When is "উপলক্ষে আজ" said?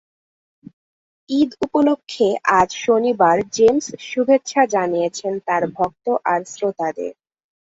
1.65-2.69